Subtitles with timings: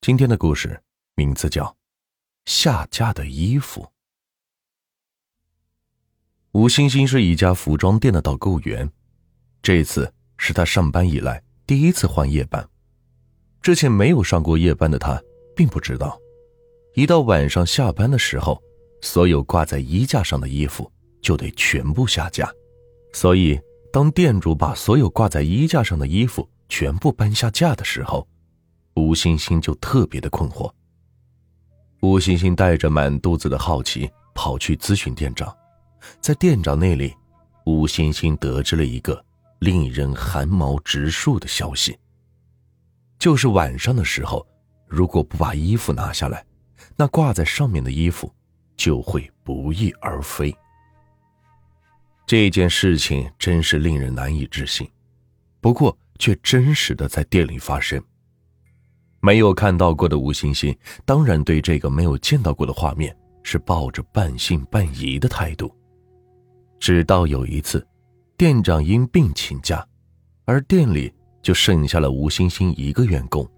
[0.00, 0.80] 今天的故事
[1.16, 1.64] 名字叫
[2.46, 3.82] 《下架的衣服》。
[6.52, 8.90] 吴星星是一家服装店的导购员，
[9.60, 12.66] 这次是他上班以来第一次换夜班。
[13.60, 15.20] 之前没有上过夜班的他，
[15.54, 16.18] 并不知道，
[16.94, 18.62] 一到晚上下班的时候，
[19.02, 20.90] 所有挂在衣架上的衣服
[21.20, 22.50] 就得全部下架。
[23.12, 23.60] 所以，
[23.92, 28.26] 当店主把所有挂在衣架上的衣服全部搬下架的时候，
[28.98, 30.70] 吴星星就特别的困惑。
[32.00, 35.56] 吴星星带着满肚子的好奇跑去咨询店长，
[36.20, 37.14] 在店长那里，
[37.64, 39.24] 吴星星得知了一个
[39.60, 41.96] 令人汗毛直竖的消息：
[43.18, 44.46] 就是晚上的时候，
[44.86, 46.44] 如果不把衣服拿下来，
[46.96, 48.32] 那挂在上面的衣服
[48.76, 50.54] 就会不翼而飞。
[52.26, 54.88] 这件事情真是令人难以置信，
[55.60, 58.02] 不过却真实的在店里发生。
[59.20, 65.74] 没有看到过的吴欣欣，当然对这个没有见到过的画面是抱着半信半疑的态度。
[66.78, 67.84] 直到有一次，
[68.36, 69.84] 店长因病请假，
[70.44, 73.48] 而店里就剩下了吴欣欣一个员工。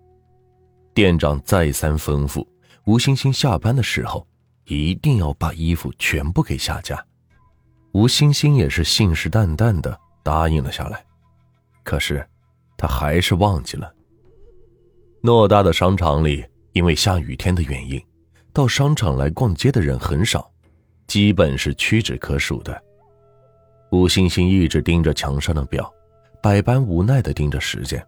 [0.94, 2.46] 店长再三吩咐
[2.86, 4.26] 吴欣欣下班的时候
[4.64, 7.04] 一定要把衣服全部给下架。
[7.92, 11.04] 吴欣欣也是信誓旦旦的答应了下来，
[11.84, 12.26] 可是，
[12.78, 13.92] 他还是忘记了。
[15.22, 18.00] 偌大的商场里，因为下雨天的原因，
[18.54, 20.50] 到商场来逛街的人很少，
[21.06, 22.82] 基本是屈指可数的。
[23.90, 25.92] 吴欣欣一直盯着墙上的表，
[26.42, 28.02] 百般无奈的盯着时间。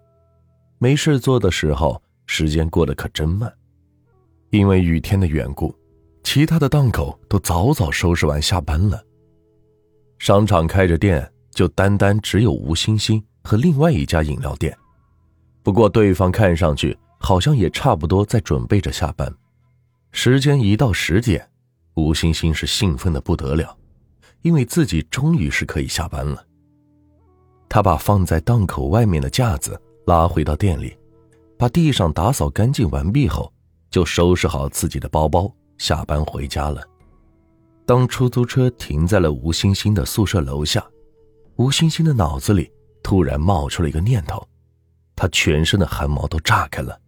[0.78, 3.52] 没事做的时候，时间过得可真慢。
[4.50, 5.74] 因为雨天的缘故，
[6.22, 9.02] 其他的档口都早早收拾完下班了。
[10.18, 14.74] 商场开着店，就单单只有吴欣欣和另外一家饮料店。
[15.62, 19.32] 不过对方看上去好像也差不多在准备着下班，
[20.10, 21.48] 时间一到十点，
[21.94, 23.76] 吴欣欣是兴奋的不得了，
[24.42, 26.44] 因为自己终于是可以下班了。
[27.68, 30.96] 他把放在档口外面的架子拉回到店里，
[31.56, 33.52] 把地上打扫干净完毕后，
[33.88, 36.82] 就收拾好自己的包包，下班回家了。
[37.86, 40.84] 当出租车停在了吴欣欣的宿舍楼下，
[41.56, 42.70] 吴欣欣的脑子里
[43.02, 44.46] 突然冒出了一个念头。
[45.22, 47.00] 他全身的汗毛都炸开了，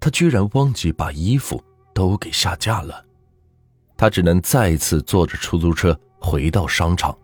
[0.00, 3.04] 他居然忘记把衣服都给下架了，
[3.94, 7.14] 他只能再次坐着出租车回到商场，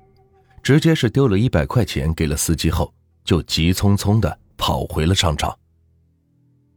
[0.62, 2.92] 直接是丢了一百块钱给了司机后，
[3.24, 5.58] 就急匆匆的跑回了商场。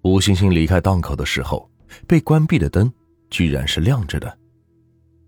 [0.03, 1.69] 吴星星离开档口的时候，
[2.07, 2.89] 被关闭的灯
[3.29, 4.37] 居然是亮着的，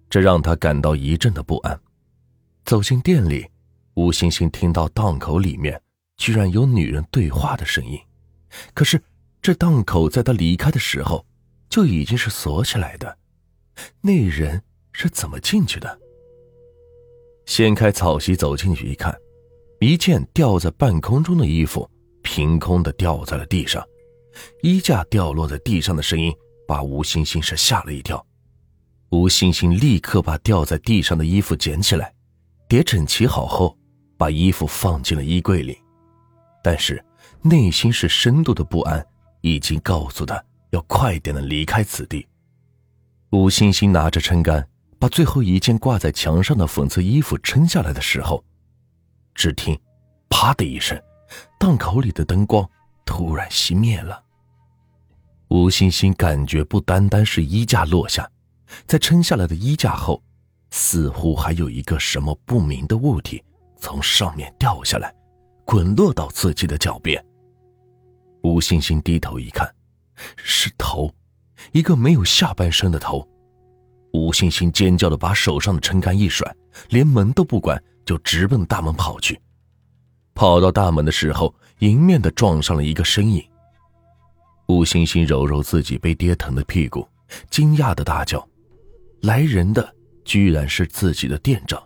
[0.09, 1.77] 这让他感到一阵的不安。
[2.63, 3.45] 走进店里，
[3.95, 5.77] 吴星星听到档口里面。
[6.17, 7.97] 居然有女人对话的声音，
[8.73, 9.01] 可是
[9.41, 11.25] 这档口在他离开的时候
[11.69, 13.17] 就已经是锁起来的，
[14.01, 14.61] 那人
[14.91, 15.99] 是怎么进去的？
[17.45, 19.15] 掀开草席走进去一看，
[19.79, 21.89] 一件吊在半空中的衣服
[22.21, 23.81] 凭空的掉在了地上，
[24.63, 26.33] 衣架掉落在地上的声音
[26.67, 28.25] 把吴星星是吓了一跳。
[29.11, 32.13] 吴星星立刻把掉在地上的衣服捡起来，
[32.67, 33.77] 叠整齐好后，
[34.17, 35.79] 把衣服放进了衣柜里。
[36.67, 37.01] 但是，
[37.43, 39.07] 内心是深度的不安，
[39.39, 42.27] 已经告诉他要快点的离开此地。
[43.29, 44.67] 吴欣欣拿着撑杆，
[44.99, 48.43] 把最后一件挂在墙上的粉色衣服撑下来的时候，
[49.33, 49.79] 只听
[50.27, 51.01] “啪”的一声，
[51.57, 52.69] 档口里的灯光
[53.05, 54.21] 突然熄灭了。
[55.47, 58.29] 吴欣欣感觉不单单是衣架落下，
[58.85, 60.21] 在撑下来的衣架后，
[60.71, 63.41] 似乎还有一个什么不明的物体
[63.79, 65.13] 从上面掉下来。
[65.67, 67.21] 滚落到自己的脚边。
[68.41, 69.69] 吴欣欣低头一看，
[70.37, 71.13] 是头，
[71.73, 73.27] 一个没有下半身的头。
[74.13, 76.55] 吴欣欣尖叫的把手上的撑杆一甩，
[76.87, 79.37] 连门都不管，就直奔大门跑去。
[80.33, 83.45] 跑到大门的时候，迎面的撞上了一个身影。
[84.69, 87.05] 吴欣欣揉揉自己被跌疼的屁股，
[87.49, 88.47] 惊讶的大叫
[89.23, 89.93] ：“来人的
[90.23, 91.83] 居然是自己的店长！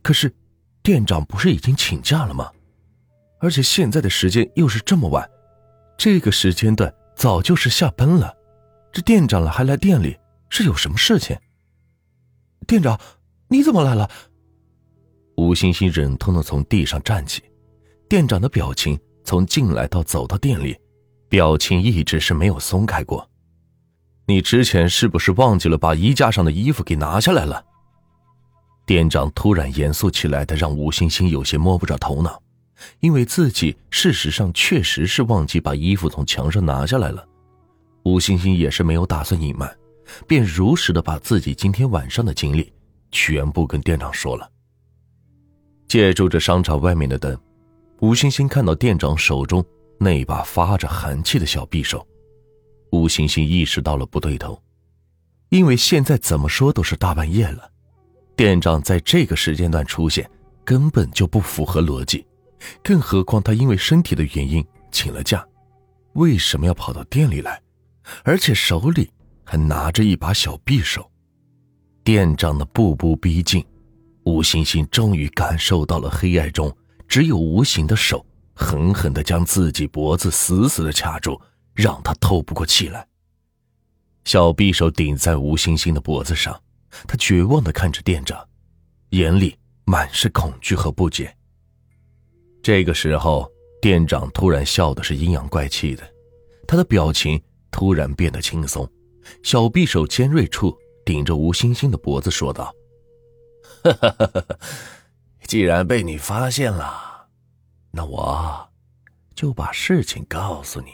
[0.00, 0.32] 可是，
[0.80, 2.48] 店长不是已经请假了吗？”
[3.40, 5.28] 而且现在的时间又是这么晚，
[5.96, 8.32] 这个时间段早就是下班了。
[8.92, 10.16] 这店长了还来店里，
[10.48, 11.36] 是有什么事情？
[12.66, 13.00] 店长，
[13.48, 14.08] 你怎么来了？
[15.36, 17.42] 吴欣欣忍痛的从地上站起，
[18.08, 20.76] 店长的表情从进来到走到店里，
[21.28, 23.26] 表情一直是没有松开过。
[24.26, 27.64] 你之前是不是忘记了把衣架上的衣服给拿下来了？
[28.84, 32.42] 店长突然严肃起来的，让吴欣欣有些摸不着头脑。
[33.00, 37.26] 因为自己事实上确实是忘记把衣服从墙上拿下来了，
[38.04, 39.70] 吴星星也是没有打算隐瞒，
[40.26, 42.72] 便如实的把自己今天晚上的经历
[43.10, 44.50] 全部跟店长说了。
[45.88, 47.36] 借助着商场外面的灯，
[48.00, 49.64] 吴星星看到店长手中
[49.98, 52.06] 那把发着寒气的小匕首，
[52.92, 54.60] 吴星星意识到了不对头，
[55.48, 57.70] 因为现在怎么说都是大半夜了，
[58.36, 60.30] 店长在这个时间段出现
[60.64, 62.24] 根本就不符合逻辑，
[62.82, 65.46] 更何况他因为身体的原因请了假。
[66.14, 67.60] 为什么要跑到店里来，
[68.24, 69.10] 而且手里
[69.44, 71.08] 还拿着一把小匕首？
[72.02, 73.64] 店长的步步逼近，
[74.24, 76.74] 吴星星终于感受到了黑暗中
[77.06, 78.24] 只有无形的手
[78.54, 81.40] 狠狠地将自己脖子死死地卡住，
[81.74, 83.06] 让他透不过气来。
[84.24, 86.60] 小匕首顶在吴星星的脖子上，
[87.06, 88.46] 他绝望地看着店长，
[89.10, 91.34] 眼里满是恐惧和不解。
[92.62, 93.50] 这个时候。
[93.82, 96.06] 店长突然笑的是阴阳怪气的，
[96.68, 98.86] 他的表情突然变得轻松，
[99.42, 102.74] 小匕首尖锐处顶着吴星星的脖子说道
[103.82, 104.58] ：“哈哈哈哈
[105.44, 107.26] 既然被你发现了，
[107.90, 108.68] 那我
[109.34, 110.90] 就把事情告诉你。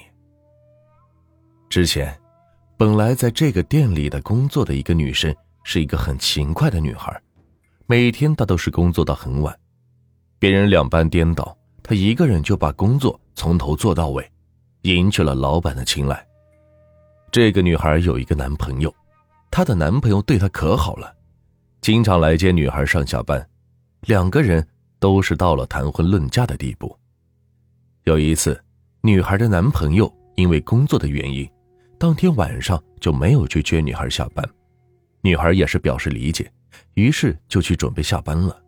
[1.68, 2.16] 之前，
[2.76, 5.34] 本来在这个店里的工作的一个女生，
[5.64, 7.20] 是一个很勤快的女孩，
[7.86, 9.52] 每天她都是工作到很晚，
[10.38, 11.52] 别人两班颠倒。”
[11.88, 14.28] 她一个人就把工作从头做到尾，
[14.82, 16.26] 赢取了老板的青睐。
[17.30, 18.92] 这个女孩有一个男朋友，
[19.52, 21.14] 她的男朋友对她可好了，
[21.80, 23.48] 经常来接女孩上下班，
[24.00, 24.66] 两个人
[24.98, 26.98] 都是到了谈婚论嫁的地步。
[28.02, 28.60] 有一次，
[29.00, 31.48] 女孩的男朋友因为工作的原因，
[32.00, 34.44] 当天晚上就没有去接女孩下班，
[35.20, 36.50] 女孩也是表示理解，
[36.94, 38.60] 于是就去准备下班了。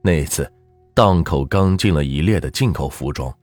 [0.00, 0.50] 那一次。
[0.94, 3.36] 档口刚进了一列的进口服装，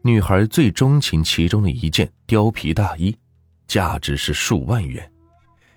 [0.00, 3.14] 女孩最钟情其中的一件貂皮大衣，
[3.66, 5.06] 价值是数万元。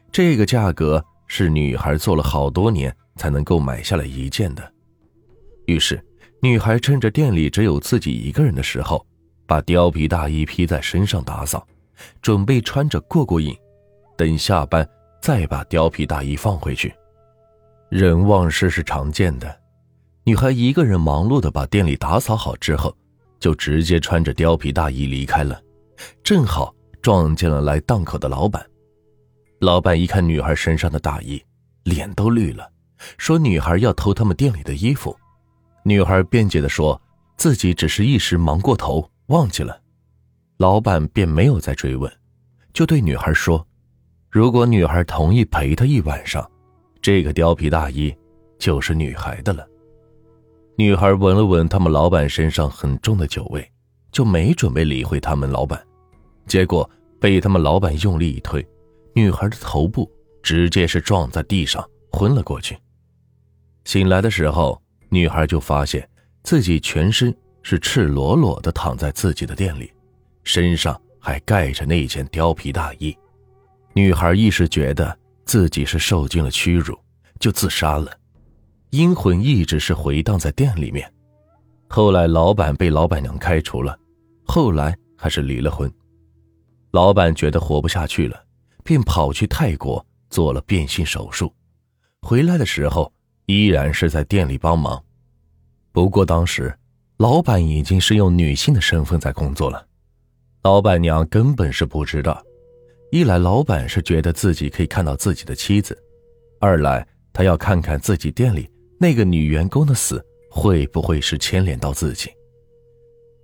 [0.10, 4.72] 这个价格是女孩做了好多年才能够买下来一件的。
[5.66, 6.02] 于是，
[6.42, 9.06] 女孩趁着店里只有自己一个人的时候，
[9.46, 11.68] 把貂皮大衣披在身上打扫，
[12.22, 13.54] 准备穿着过过瘾，
[14.16, 14.88] 等下班
[15.22, 16.96] 再把貂皮大衣放回去。
[17.90, 19.60] 人忘事是常见的。
[20.28, 22.94] 女孩一个人忙碌的把店里打扫好之后，
[23.40, 25.58] 就直接穿着貂皮大衣离开了，
[26.22, 28.62] 正好撞见了来档口的老板。
[29.62, 31.42] 老板一看女孩身上的大衣，
[31.84, 32.70] 脸都绿了，
[33.18, 35.16] 说女孩要偷他们店里的衣服。
[35.84, 37.02] 女孩辩解的说
[37.38, 39.80] 自己只是一时忙过头，忘记了。
[40.58, 42.12] 老板便没有再追问，
[42.74, 43.66] 就对女孩说
[44.30, 46.46] ：“如果女孩同意陪他一晚上，
[47.02, 48.14] 这个貂皮大衣
[48.60, 49.66] 就是女孩的了。”
[50.80, 53.68] 女孩闻了闻他们老板身上很重的酒味，
[54.12, 55.84] 就没准备理会他们老板，
[56.46, 56.88] 结果
[57.20, 58.64] 被他们老板用力一推，
[59.16, 60.08] 女孩的头部
[60.44, 62.78] 直接是撞在地上，昏了过去。
[63.86, 64.80] 醒来的时候，
[65.10, 66.08] 女孩就发现
[66.44, 69.92] 自己全身是赤裸裸的躺在自己的店里，
[70.44, 73.18] 身上还盖着那件貂皮大衣。
[73.94, 76.96] 女孩一时觉得自己是受尽了屈辱，
[77.40, 78.12] 就自杀了。
[78.92, 81.12] 阴魂一直是回荡在店里面，
[81.90, 84.00] 后来老板被老板娘开除了，
[84.46, 85.92] 后来还是离了婚。
[86.92, 88.42] 老板觉得活不下去了，
[88.86, 91.54] 便跑去泰国做了变性手术，
[92.22, 93.12] 回来的时候
[93.46, 95.04] 依然是在店里帮忙。
[95.92, 96.74] 不过当时
[97.18, 99.86] 老板已经是用女性的身份在工作了，
[100.64, 102.42] 老板娘根本是不知道。
[103.12, 105.98] 一来老板是觉得自己可以看到自己的妻子，
[106.62, 108.70] 二来他要看看自己店里。
[109.00, 112.30] 那个女员工的死会不会是牵连到自己？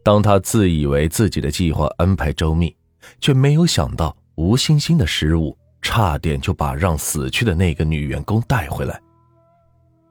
[0.03, 2.75] 当他自以为自己的计划安排周密，
[3.21, 8.99] 却没有想到吴星星的失误，差点就把让死去的那个女员工带回来。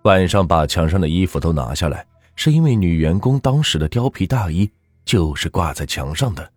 [0.04, 2.06] 晚上把墙上的衣服都拿下来，
[2.36, 4.70] 是因为女员工当时的貂皮大衣
[5.04, 6.48] 就是挂在墙上的，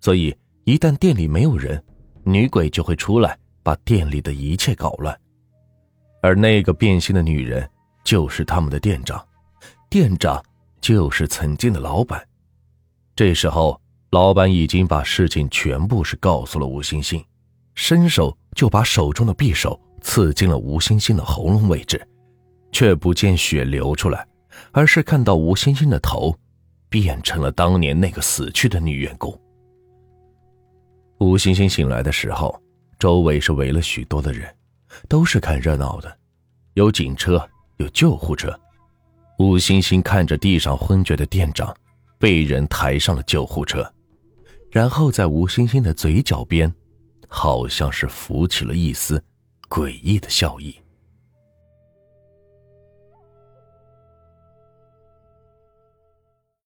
[0.00, 1.82] 所以一旦店里没有人，
[2.22, 5.18] 女鬼就会出来把店里的一切搞乱。
[6.22, 7.68] 而那个变心的女人。
[8.10, 9.24] 就是他们的店长，
[9.88, 10.44] 店长
[10.80, 12.20] 就是曾经的老板。
[13.14, 17.24] 这时候，老板已经把事情全部是告诉了吴星星，
[17.76, 22.04] 伸手就把手中的匕首刺进了吴星星的喉咙位置，
[22.72, 24.26] 却不见血流出来，
[24.72, 26.36] 而是看到吴星星的头
[26.88, 29.40] 变成了当年那个死去的女员工。
[31.20, 32.60] 吴星星醒来的时候，
[32.98, 34.52] 周围是围了许多的人，
[35.08, 36.18] 都是看热闹的，
[36.74, 37.48] 有警车。
[37.80, 38.54] 有救护车，
[39.38, 41.74] 吴星星看着地上昏厥的店长，
[42.18, 43.90] 被人抬上了救护车，
[44.70, 46.72] 然后在吴星星的嘴角边
[47.26, 49.22] 好像是浮起了一丝
[49.68, 50.79] 诡异的笑意。